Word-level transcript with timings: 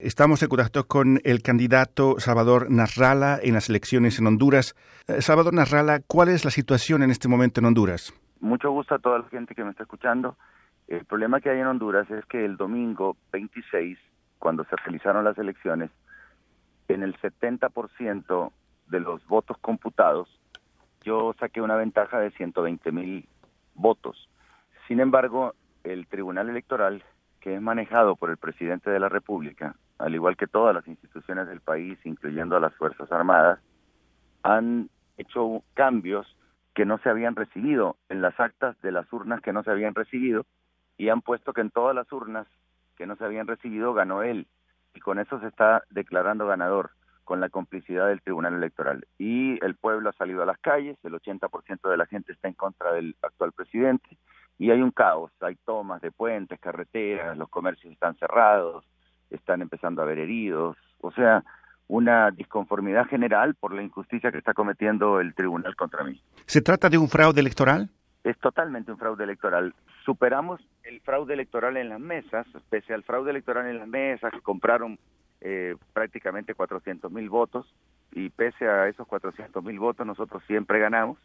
Estamos 0.00 0.40
en 0.44 0.48
contacto 0.48 0.86
con 0.86 1.18
el 1.24 1.42
candidato 1.42 2.20
Salvador 2.20 2.70
Nasralla 2.70 3.40
en 3.42 3.54
las 3.54 3.68
elecciones 3.68 4.20
en 4.20 4.28
Honduras. 4.28 4.76
Eh, 5.08 5.20
Salvador 5.22 5.52
Nasralla, 5.52 5.98
¿cuál 6.06 6.28
es 6.28 6.44
la 6.44 6.52
situación 6.52 7.02
en 7.02 7.10
este 7.10 7.26
momento 7.26 7.58
en 7.58 7.66
Honduras? 7.66 8.14
Mucho 8.38 8.70
gusto 8.70 8.94
a 8.94 9.00
toda 9.00 9.18
la 9.18 9.28
gente 9.28 9.56
que 9.56 9.64
me 9.64 9.70
está 9.70 9.82
escuchando. 9.82 10.36
El 10.86 11.04
problema 11.04 11.40
que 11.40 11.50
hay 11.50 11.58
en 11.58 11.66
Honduras 11.66 12.08
es 12.12 12.24
que 12.26 12.44
el 12.44 12.56
domingo 12.56 13.16
26, 13.32 13.98
cuando 14.38 14.62
se 14.66 14.76
realizaron 14.76 15.24
las 15.24 15.36
elecciones, 15.36 15.90
en 16.86 17.02
el 17.02 17.16
70% 17.20 18.52
de 18.86 19.00
los 19.00 19.26
votos 19.26 19.58
computados, 19.58 20.28
yo 21.02 21.34
saqué 21.40 21.60
una 21.60 21.74
ventaja 21.74 22.20
de 22.20 22.30
120 22.30 22.92
mil 22.92 23.28
votos. 23.74 24.28
Sin 24.86 25.00
embargo, 25.00 25.56
el 25.82 26.06
Tribunal 26.06 26.48
Electoral, 26.48 27.02
que 27.40 27.56
es 27.56 27.60
manejado 27.60 28.14
por 28.14 28.30
el 28.30 28.36
presidente 28.36 28.90
de 28.90 29.00
la 29.00 29.08
República, 29.08 29.74
al 29.98 30.14
igual 30.14 30.36
que 30.36 30.46
todas 30.46 30.74
las 30.74 30.86
instituciones 30.86 31.48
del 31.48 31.60
país, 31.60 31.98
incluyendo 32.04 32.56
a 32.56 32.60
las 32.60 32.74
Fuerzas 32.74 33.10
Armadas, 33.10 33.60
han 34.42 34.88
hecho 35.16 35.62
cambios 35.74 36.26
que 36.74 36.84
no 36.84 36.98
se 36.98 37.08
habían 37.08 37.34
recibido 37.34 37.96
en 38.08 38.22
las 38.22 38.38
actas 38.38 38.80
de 38.82 38.92
las 38.92 39.12
urnas 39.12 39.40
que 39.40 39.52
no 39.52 39.64
se 39.64 39.70
habían 39.70 39.94
recibido 39.94 40.46
y 40.96 41.08
han 41.08 41.22
puesto 41.22 41.52
que 41.52 41.60
en 41.60 41.70
todas 41.70 41.94
las 41.94 42.10
urnas 42.12 42.46
que 42.96 43.06
no 43.06 43.16
se 43.16 43.24
habían 43.24 43.46
recibido 43.46 43.94
ganó 43.94 44.22
él 44.22 44.46
y 44.94 45.00
con 45.00 45.18
eso 45.18 45.40
se 45.40 45.48
está 45.48 45.82
declarando 45.90 46.46
ganador 46.46 46.90
con 47.24 47.40
la 47.40 47.50
complicidad 47.50 48.08
del 48.08 48.22
Tribunal 48.22 48.54
Electoral. 48.54 49.06
Y 49.18 49.62
el 49.64 49.74
pueblo 49.76 50.08
ha 50.08 50.12
salido 50.14 50.42
a 50.42 50.46
las 50.46 50.58
calles, 50.58 50.96
el 51.02 51.12
80% 51.12 51.90
de 51.90 51.96
la 51.96 52.06
gente 52.06 52.32
está 52.32 52.48
en 52.48 52.54
contra 52.54 52.92
del 52.92 53.16
actual 53.22 53.52
presidente 53.52 54.16
y 54.56 54.70
hay 54.70 54.80
un 54.80 54.90
caos, 54.90 55.30
hay 55.40 55.56
tomas 55.56 56.00
de 56.00 56.10
puentes, 56.10 56.58
carreteras, 56.58 57.36
los 57.36 57.48
comercios 57.48 57.92
están 57.92 58.16
cerrados, 58.16 58.84
están 59.30 59.62
empezando 59.62 60.00
a 60.00 60.04
haber 60.04 60.18
heridos, 60.18 60.76
o 61.00 61.10
sea, 61.12 61.44
una 61.88 62.30
disconformidad 62.30 63.06
general 63.06 63.54
por 63.54 63.74
la 63.74 63.82
injusticia 63.82 64.30
que 64.30 64.38
está 64.38 64.54
cometiendo 64.54 65.20
el 65.20 65.34
tribunal 65.34 65.74
contra 65.74 66.04
mí. 66.04 66.20
¿Se 66.46 66.60
trata 66.60 66.88
de 66.88 66.98
un 66.98 67.08
fraude 67.08 67.40
electoral? 67.40 67.88
Es 68.24 68.38
totalmente 68.38 68.92
un 68.92 68.98
fraude 68.98 69.24
electoral. 69.24 69.74
Superamos 70.04 70.60
el 70.82 71.00
fraude 71.00 71.34
electoral 71.34 71.76
en 71.78 71.88
las 71.88 72.00
mesas, 72.00 72.46
pese 72.68 72.92
al 72.92 73.04
fraude 73.04 73.30
electoral 73.30 73.66
en 73.66 73.78
las 73.78 73.88
mesas, 73.88 74.32
compraron 74.42 74.98
eh, 75.40 75.76
prácticamente 75.92 76.54
400 76.54 77.10
mil 77.10 77.30
votos 77.30 77.72
y 78.12 78.28
pese 78.30 78.68
a 78.68 78.88
esos 78.88 79.06
400 79.06 79.62
mil 79.64 79.78
votos 79.78 80.06
nosotros 80.06 80.42
siempre 80.46 80.78
ganamos, 80.78 81.18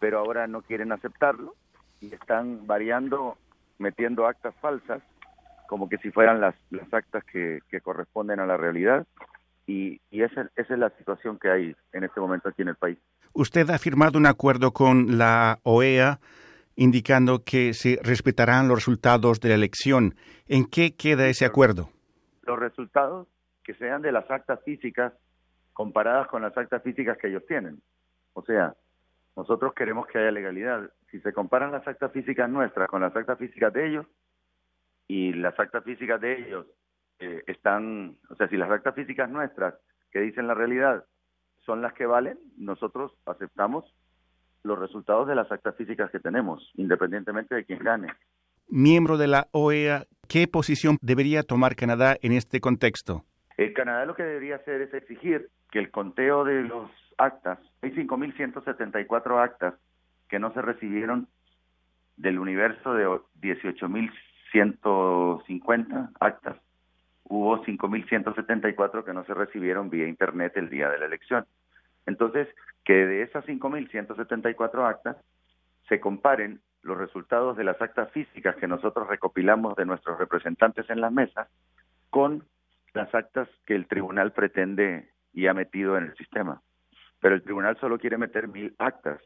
pero 0.00 0.18
ahora 0.18 0.46
no 0.46 0.62
quieren 0.62 0.92
aceptarlo 0.92 1.54
y 2.00 2.12
están 2.12 2.66
variando, 2.66 3.36
metiendo 3.78 4.26
actas 4.26 4.54
falsas 4.60 5.02
como 5.74 5.88
que 5.88 5.98
si 5.98 6.12
fueran 6.12 6.40
las, 6.40 6.54
las 6.70 6.94
actas 6.94 7.24
que, 7.24 7.58
corresponden 7.82 8.38
a 8.38 8.46
la 8.46 8.56
realidad 8.56 9.08
y, 9.66 10.00
esa, 10.12 10.48
esa 10.54 10.74
es 10.74 10.78
la 10.78 10.90
situación 10.90 11.36
que 11.36 11.50
hay 11.50 11.76
en 11.92 12.04
este 12.04 12.20
momento 12.20 12.48
aquí 12.48 12.62
en 12.62 12.68
el 12.68 12.76
país. 12.76 12.96
Usted 13.32 13.68
ha 13.70 13.78
firmado 13.78 14.16
un 14.16 14.26
acuerdo 14.26 14.70
con 14.70 15.18
la 15.18 15.58
OEA 15.64 16.20
indicando 16.76 17.42
que 17.42 17.74
se 17.74 17.98
respetarán 18.04 18.68
los 18.68 18.76
resultados 18.76 19.40
de 19.40 19.48
la 19.48 19.56
elección. 19.56 20.14
¿En 20.46 20.66
qué 20.66 20.94
queda 20.94 21.26
ese 21.26 21.44
acuerdo? 21.44 21.88
Los 22.42 22.60
resultados 22.60 23.26
que 23.64 23.74
sean 23.74 24.00
de 24.00 24.12
las 24.12 24.30
actas 24.30 24.60
físicas 24.64 25.12
comparadas 25.72 26.28
con 26.28 26.42
las 26.42 26.56
actas 26.56 26.84
físicas 26.84 27.18
que 27.18 27.26
ellos 27.26 27.42
tienen. 27.48 27.82
O 28.34 28.44
sea, 28.44 28.76
nosotros 29.34 29.74
queremos 29.74 30.06
que 30.06 30.18
haya 30.18 30.30
legalidad. 30.30 30.88
Si 31.10 31.18
se 31.18 31.32
comparan 31.32 31.72
las 31.72 31.84
actas 31.88 32.12
físicas 32.12 32.48
nuestras 32.48 32.88
con 32.88 33.00
las 33.00 33.16
actas 33.16 33.40
físicas 33.40 33.72
de 33.72 33.88
ellos, 33.88 34.06
y 35.08 35.32
las 35.34 35.58
actas 35.58 35.84
físicas 35.84 36.20
de 36.20 36.38
ellos 36.38 36.66
eh, 37.18 37.42
están, 37.46 38.16
o 38.30 38.34
sea, 38.36 38.48
si 38.48 38.56
las 38.56 38.70
actas 38.70 38.94
físicas 38.94 39.30
nuestras 39.30 39.74
que 40.10 40.20
dicen 40.20 40.46
la 40.46 40.54
realidad 40.54 41.04
son 41.64 41.82
las 41.82 41.92
que 41.94 42.06
valen, 42.06 42.38
nosotros 42.56 43.12
aceptamos 43.26 43.84
los 44.62 44.78
resultados 44.78 45.28
de 45.28 45.34
las 45.34 45.50
actas 45.50 45.76
físicas 45.76 46.10
que 46.10 46.20
tenemos, 46.20 46.70
independientemente 46.74 47.54
de 47.54 47.64
quién 47.64 47.80
gane. 47.80 48.08
Miembro 48.68 49.18
de 49.18 49.28
la 49.28 49.48
OEA, 49.52 50.06
¿qué 50.28 50.48
posición 50.48 50.96
debería 51.02 51.42
tomar 51.42 51.76
Canadá 51.76 52.16
en 52.22 52.32
este 52.32 52.60
contexto? 52.60 53.24
El 53.56 53.74
Canadá 53.74 54.06
lo 54.06 54.14
que 54.14 54.22
debería 54.22 54.56
hacer 54.56 54.80
es 54.80 54.94
exigir 54.94 55.50
que 55.70 55.78
el 55.78 55.90
conteo 55.90 56.44
de 56.44 56.62
los 56.62 56.90
actas, 57.18 57.58
hay 57.82 57.90
5.174 57.92 59.42
actas 59.42 59.74
que 60.28 60.38
no 60.38 60.52
se 60.54 60.62
recibieron 60.62 61.28
del 62.16 62.38
universo 62.38 62.94
de 62.94 63.06
18.000 63.06 64.10
150 64.54 66.10
actas. 66.20 66.56
Hubo 67.24 67.64
5.174 67.64 69.04
que 69.04 69.12
no 69.12 69.24
se 69.24 69.34
recibieron 69.34 69.90
vía 69.90 70.06
Internet 70.06 70.52
el 70.56 70.70
día 70.70 70.88
de 70.88 70.98
la 70.98 71.06
elección. 71.06 71.44
Entonces, 72.06 72.46
que 72.84 72.92
de 72.92 73.22
esas 73.22 73.44
5.174 73.46 74.88
actas 74.88 75.16
se 75.88 75.98
comparen 75.98 76.60
los 76.82 76.96
resultados 76.96 77.56
de 77.56 77.64
las 77.64 77.80
actas 77.82 78.12
físicas 78.12 78.54
que 78.56 78.68
nosotros 78.68 79.08
recopilamos 79.08 79.74
de 79.74 79.86
nuestros 79.86 80.18
representantes 80.18 80.88
en 80.88 81.00
las 81.00 81.12
mesas 81.12 81.48
con 82.10 82.44
las 82.92 83.12
actas 83.12 83.48
que 83.66 83.74
el 83.74 83.88
tribunal 83.88 84.32
pretende 84.32 85.10
y 85.32 85.48
ha 85.48 85.54
metido 85.54 85.98
en 85.98 86.04
el 86.04 86.16
sistema. 86.16 86.62
Pero 87.20 87.34
el 87.34 87.42
tribunal 87.42 87.76
solo 87.80 87.98
quiere 87.98 88.18
meter 88.18 88.46
mil 88.46 88.76
actas 88.78 89.20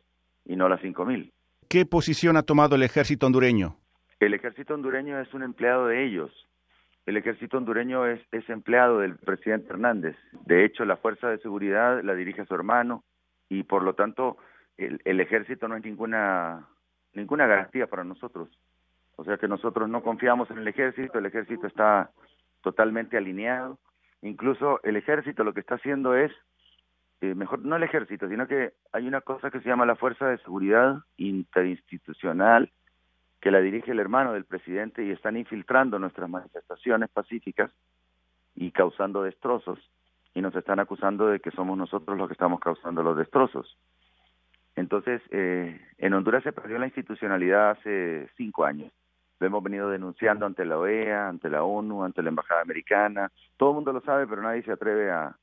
y 0.47 0.56
no 0.56 0.71
las 0.71 0.81
cinco 0.81 1.05
mil. 1.05 1.34
¿Qué 1.69 1.84
posición 1.84 2.39
ha 2.39 2.45
tomado 2.45 2.77
el 2.77 2.83
ejército 2.83 3.27
hondureño? 3.27 3.77
El 4.21 4.34
ejército 4.34 4.75
hondureño 4.75 5.21
es 5.21 5.33
un 5.33 5.43
empleado 5.43 5.87
de 5.87 6.05
ellos. 6.05 6.31
El 7.06 7.17
ejército 7.17 7.56
hondureño 7.56 8.06
es, 8.06 8.21
es 8.33 8.49
empleado 8.51 8.99
del 8.99 9.17
presidente 9.17 9.71
Hernández. 9.71 10.17
De 10.45 10.65
hecho, 10.65 10.84
la 10.84 10.97
fuerza 10.97 11.29
de 11.31 11.39
seguridad 11.39 12.03
la 12.03 12.15
dirige 12.15 12.45
su 12.45 12.55
hermano 12.55 13.05
y 13.49 13.62
por 13.62 13.83
lo 13.83 13.95
tanto 13.95 14.37
el, 14.77 15.01
el 15.05 15.21
ejército 15.21 15.69
no 15.69 15.77
es 15.77 15.84
ninguna 15.84 16.67
ninguna 17.15 17.47
garantía 17.47 17.87
para 17.87 18.05
nosotros. 18.05 18.49
O 19.17 19.25
sea 19.25 19.37
que 19.37 19.49
nosotros 19.49 19.89
no 19.89 20.03
confiamos 20.03 20.51
en 20.51 20.59
el 20.59 20.69
ejército, 20.69 21.19
el 21.19 21.27
ejército 21.27 21.67
está 21.67 22.11
totalmente 22.62 23.17
alineado. 23.17 23.78
Incluso 24.23 24.81
el 24.83 24.97
ejército 24.97 25.45
lo 25.45 25.55
que 25.55 25.61
está 25.61 25.77
haciendo 25.77 26.15
es, 26.15 26.33
eh, 27.21 27.34
mejor 27.34 27.61
no 27.65 27.77
el 27.77 27.83
ejército, 27.83 28.28
sino 28.28 28.47
que 28.47 28.75
hay 28.93 29.09
una 29.09 29.21
cosa 29.21 29.51
que 29.51 29.61
se 29.61 29.69
llama 29.69 29.87
la 29.87 29.97
Fuerza 29.97 30.28
de 30.28 30.39
Seguridad 30.39 30.99
Interinstitucional 31.17 32.71
que 33.41 33.50
la 33.50 33.60
dirige 33.60 33.93
el 33.93 34.00
hermano 34.00 34.32
del 34.32 34.44
presidente 34.44 35.04
y 35.04 35.10
están 35.10 35.37
infiltrando 35.37 35.99
nuestras 35.99 36.28
manifestaciones 36.28 37.09
pacíficas 37.10 37.71
y 38.54 38.71
causando 38.72 39.22
destrozos 39.22 39.78
y 40.34 40.41
nos 40.41 40.54
están 40.54 40.81
acusando 40.81 41.28
de 41.28 41.41
que 41.41 41.50
somos 41.53 41.78
nosotros 41.78 42.19
los 42.19 42.28
que 42.28 42.32
estamos 42.32 42.60
causando 42.60 43.03
los 43.03 43.16
destrozos. 43.16 43.77
Entonces, 44.77 45.21
eh, 45.31 45.81
en 45.98 46.15
Honduras 46.15 46.43
se 46.44 46.53
perdió 46.53 46.78
la 46.78 46.87
institucionalidad 46.87 47.71
hace 47.71 48.28
cinco 48.37 48.65
años. 48.65 48.93
Lo 49.41 49.47
hemos 49.47 49.62
venido 49.62 49.91
denunciando 49.91 50.47
ante 50.47 50.65
la 50.65 50.78
OEA, 50.78 51.28
ante 51.28 51.48
la 51.48 51.62
ONU, 51.62 52.04
ante 52.04 52.22
la 52.22 52.28
Embajada 52.28 52.62
Americana. 52.62 53.31
Todo 53.56 53.71
el 53.71 53.75
mundo 53.77 53.93
lo 53.93 54.00
sabe, 54.00 54.27
pero 54.27 54.43
nadie 54.43 54.62
se 54.62 54.72
atreve 54.72 55.10
a, 55.10 55.37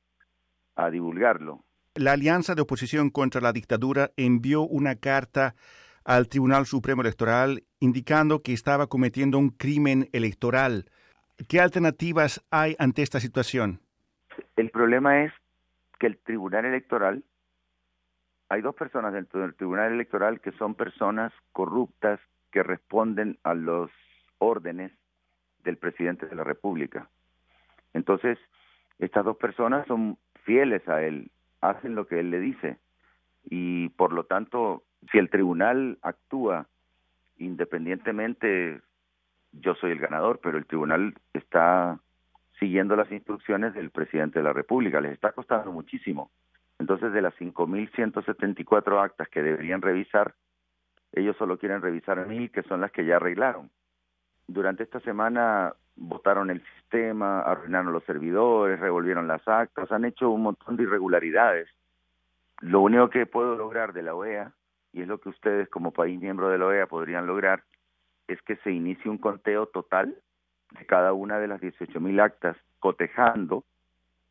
a 0.76 0.90
divulgarlo. 0.90 1.60
La 1.94 2.12
Alianza 2.12 2.54
de 2.54 2.62
Oposición 2.62 3.10
contra 3.10 3.40
la 3.40 3.52
Dictadura 3.52 4.10
envió 4.16 4.62
una 4.62 4.96
carta 4.96 5.54
al 6.06 6.28
Tribunal 6.28 6.66
Supremo 6.66 7.02
Electoral 7.02 7.64
indicando 7.80 8.40
que 8.40 8.52
estaba 8.52 8.86
cometiendo 8.86 9.38
un 9.38 9.50
crimen 9.50 10.08
electoral. 10.12 10.86
¿Qué 11.48 11.60
alternativas 11.60 12.46
hay 12.50 12.76
ante 12.78 13.02
esta 13.02 13.18
situación? 13.20 13.80
El 14.54 14.70
problema 14.70 15.24
es 15.24 15.32
que 15.98 16.06
el 16.06 16.16
Tribunal 16.18 16.64
Electoral, 16.64 17.24
hay 18.48 18.62
dos 18.62 18.74
personas 18.76 19.12
dentro 19.12 19.40
del 19.40 19.54
Tribunal 19.56 19.92
Electoral 19.92 20.40
que 20.40 20.52
son 20.52 20.76
personas 20.76 21.32
corruptas 21.52 22.20
que 22.52 22.62
responden 22.62 23.38
a 23.42 23.54
los 23.54 23.90
órdenes 24.38 24.92
del 25.64 25.76
presidente 25.76 26.26
de 26.26 26.36
la 26.36 26.44
República. 26.44 27.10
Entonces, 27.92 28.38
estas 29.00 29.24
dos 29.24 29.36
personas 29.36 29.86
son 29.88 30.18
fieles 30.44 30.88
a 30.88 31.02
él, 31.02 31.32
hacen 31.60 31.96
lo 31.96 32.06
que 32.06 32.20
él 32.20 32.30
le 32.30 32.38
dice 32.38 32.78
y 33.44 33.88
por 33.90 34.12
lo 34.12 34.24
tanto 34.24 34.85
si 35.10 35.18
el 35.18 35.30
tribunal 35.30 35.98
actúa 36.02 36.66
independientemente, 37.38 38.80
yo 39.52 39.74
soy 39.74 39.92
el 39.92 39.98
ganador, 39.98 40.40
pero 40.42 40.58
el 40.58 40.66
tribunal 40.66 41.14
está 41.32 42.00
siguiendo 42.58 42.96
las 42.96 43.10
instrucciones 43.12 43.74
del 43.74 43.90
presidente 43.90 44.38
de 44.38 44.44
la 44.44 44.52
República, 44.52 45.00
les 45.00 45.12
está 45.12 45.32
costando 45.32 45.72
muchísimo. 45.72 46.30
Entonces, 46.78 47.12
de 47.12 47.22
las 47.22 47.34
5.174 47.34 49.02
actas 49.02 49.28
que 49.28 49.42
deberían 49.42 49.82
revisar, 49.82 50.34
ellos 51.12 51.36
solo 51.36 51.58
quieren 51.58 51.82
revisar 51.82 52.26
mil, 52.26 52.50
que 52.50 52.62
son 52.62 52.80
las 52.80 52.92
que 52.92 53.04
ya 53.04 53.16
arreglaron. 53.16 53.70
Durante 54.46 54.82
esta 54.82 55.00
semana 55.00 55.74
votaron 55.96 56.50
el 56.50 56.62
sistema, 56.74 57.40
arruinaron 57.40 57.92
los 57.92 58.04
servidores, 58.04 58.78
revolvieron 58.78 59.26
las 59.26 59.46
actas, 59.48 59.90
han 59.90 60.04
hecho 60.04 60.30
un 60.30 60.42
montón 60.42 60.76
de 60.76 60.84
irregularidades. 60.84 61.68
Lo 62.60 62.80
único 62.80 63.08
que 63.10 63.26
puedo 63.26 63.56
lograr 63.56 63.92
de 63.92 64.02
la 64.02 64.14
OEA 64.14 64.52
y 64.96 65.02
es 65.02 65.08
lo 65.08 65.20
que 65.20 65.28
ustedes 65.28 65.68
como 65.68 65.92
país 65.92 66.18
miembro 66.18 66.48
de 66.48 66.56
la 66.56 66.64
OEA 66.64 66.86
podrían 66.86 67.26
lograr, 67.26 67.64
es 68.28 68.40
que 68.42 68.56
se 68.56 68.72
inicie 68.72 69.10
un 69.10 69.18
conteo 69.18 69.66
total 69.66 70.16
de 70.70 70.86
cada 70.86 71.12
una 71.12 71.38
de 71.38 71.48
las 71.48 71.60
18.000 71.60 72.18
actas 72.18 72.56
cotejando 72.78 73.62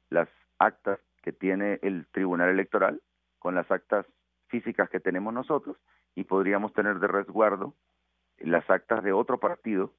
las 0.10 0.28
actas 0.58 1.00
que 1.22 1.32
tiene 1.32 1.78
el 1.84 2.08
Tribunal 2.08 2.50
Electoral 2.50 3.00
con 3.38 3.54
las 3.54 3.70
actas 3.70 4.08
físicas 4.48 4.90
que 4.90 5.00
tenemos 5.00 5.32
nosotros 5.36 5.78
y 6.16 6.24
podríamos 6.24 6.74
tener 6.74 6.98
de 6.98 7.08
resguardo 7.10 7.76
las 8.40 8.68
actas 8.68 9.04
de 9.04 9.14
otro 9.14 9.40
partido, 9.40 9.94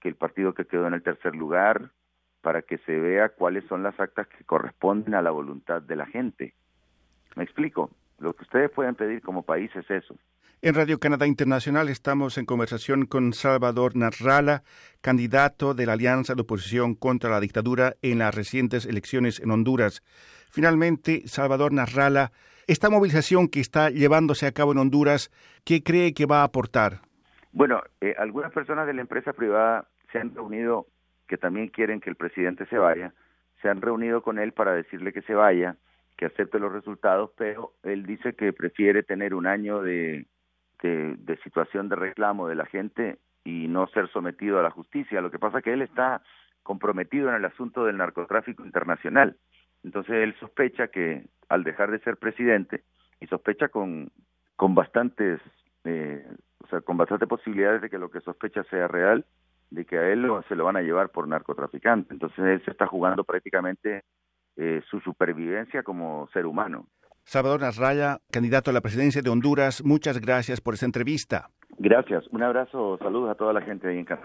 que 0.00 0.08
el 0.08 0.16
partido 0.16 0.54
que 0.54 0.66
quedó 0.66 0.88
en 0.88 0.94
el 0.94 1.04
tercer 1.04 1.36
lugar, 1.36 1.92
para 2.40 2.62
que 2.62 2.78
se 2.78 2.98
vea 2.98 3.28
cuáles 3.28 3.64
son 3.66 3.84
las 3.84 3.98
actas 4.00 4.26
que 4.26 4.42
corresponden 4.42 5.14
a 5.14 5.22
la 5.22 5.30
voluntad 5.30 5.80
de 5.82 5.94
la 5.94 6.06
gente. 6.06 6.54
¿Me 7.36 7.44
explico? 7.44 7.90
Lo 8.20 8.34
que 8.34 8.44
ustedes 8.44 8.70
pueden 8.70 8.94
pedir 8.94 9.22
como 9.22 9.42
país 9.42 9.70
es 9.74 9.90
eso. 9.90 10.14
En 10.62 10.74
Radio 10.74 10.98
Canadá 10.98 11.26
Internacional 11.26 11.88
estamos 11.88 12.36
en 12.36 12.44
conversación 12.44 13.06
con 13.06 13.32
Salvador 13.32 13.96
Narrala, 13.96 14.62
candidato 15.00 15.72
de 15.72 15.86
la 15.86 15.94
Alianza 15.94 16.34
de 16.34 16.42
Oposición 16.42 16.94
contra 16.94 17.30
la 17.30 17.40
Dictadura 17.40 17.94
en 18.02 18.18
las 18.18 18.34
recientes 18.34 18.84
elecciones 18.84 19.40
en 19.40 19.50
Honduras. 19.50 20.02
Finalmente, 20.50 21.22
Salvador 21.26 21.72
Narrala, 21.72 22.30
esta 22.66 22.90
movilización 22.90 23.48
que 23.48 23.60
está 23.60 23.88
llevándose 23.88 24.46
a 24.46 24.52
cabo 24.52 24.72
en 24.72 24.78
Honduras, 24.78 25.30
¿qué 25.64 25.82
cree 25.82 26.12
que 26.12 26.26
va 26.26 26.42
a 26.42 26.44
aportar? 26.44 27.00
Bueno, 27.52 27.80
eh, 28.02 28.14
algunas 28.18 28.52
personas 28.52 28.86
de 28.86 28.92
la 28.92 29.00
empresa 29.00 29.32
privada 29.32 29.88
se 30.12 30.18
han 30.18 30.34
reunido, 30.34 30.88
que 31.26 31.38
también 31.38 31.68
quieren 31.68 32.00
que 32.00 32.10
el 32.10 32.16
presidente 32.16 32.66
se 32.66 32.76
vaya, 32.76 33.14
se 33.62 33.70
han 33.70 33.80
reunido 33.80 34.22
con 34.22 34.38
él 34.38 34.52
para 34.52 34.74
decirle 34.74 35.14
que 35.14 35.22
se 35.22 35.32
vaya, 35.32 35.76
que 36.16 36.26
acepte 36.26 36.58
los 36.58 36.72
resultados, 36.72 37.30
pero 37.36 37.72
él 37.82 38.04
dice 38.04 38.34
que 38.34 38.52
prefiere 38.52 39.02
tener 39.02 39.34
un 39.34 39.46
año 39.46 39.82
de 39.82 40.26
de, 40.82 41.38
situación 41.42 41.88
de 41.88 41.96
reclamo 41.96 42.48
de 42.48 42.54
la 42.54 42.66
gente 42.66 43.18
y 43.44 43.68
no 43.68 43.86
ser 43.88 44.08
sometido 44.08 44.58
a 44.58 44.62
la 44.62 44.70
justicia. 44.70 45.20
Lo 45.20 45.30
que 45.30 45.38
pasa 45.38 45.58
es 45.58 45.64
que 45.64 45.72
él 45.72 45.82
está 45.82 46.22
comprometido 46.62 47.28
en 47.28 47.36
el 47.36 47.44
asunto 47.44 47.84
del 47.84 47.96
narcotráfico 47.96 48.64
internacional. 48.64 49.36
Entonces 49.82 50.14
él 50.14 50.34
sospecha 50.38 50.88
que 50.88 51.26
al 51.48 51.64
dejar 51.64 51.90
de 51.90 52.00
ser 52.00 52.16
presidente 52.16 52.84
y 53.20 53.26
sospecha 53.26 53.68
con 53.68 54.10
con 54.56 54.74
bastantes 54.74 55.40
eh, 55.84 56.22
o 56.62 56.66
sea 56.68 56.82
con 56.82 56.98
bastantes 56.98 57.26
posibilidades 57.26 57.80
de 57.80 57.88
que 57.88 57.98
lo 57.98 58.10
que 58.10 58.20
sospecha 58.20 58.62
sea 58.64 58.88
real 58.88 59.24
de 59.70 59.86
que 59.86 59.96
a 59.96 60.10
él 60.10 60.30
se 60.48 60.54
lo 60.54 60.66
van 60.66 60.76
a 60.76 60.82
llevar 60.82 61.08
por 61.08 61.26
narcotraficante 61.26 62.12
entonces 62.12 62.38
él 62.40 62.62
se 62.66 62.70
está 62.70 62.86
jugando 62.86 63.24
prácticamente 63.24 64.04
eh, 64.60 64.82
su 64.90 65.00
supervivencia 65.00 65.82
como 65.82 66.28
ser 66.32 66.44
humano 66.44 66.86
Salvador 67.30 67.60
Nasraya, 67.60 68.18
candidato 68.32 68.70
a 68.70 68.72
la 68.72 68.80
presidencia 68.80 69.22
de 69.22 69.30
Honduras, 69.30 69.84
muchas 69.84 70.20
gracias 70.20 70.60
por 70.60 70.74
esta 70.74 70.86
entrevista. 70.86 71.50
Gracias. 71.78 72.26
Un 72.32 72.42
abrazo, 72.42 72.98
saludos 72.98 73.30
a 73.30 73.36
toda 73.36 73.52
la 73.52 73.62
gente 73.62 73.88
ahí 73.88 73.98
en 73.98 74.04
casa. 74.04 74.18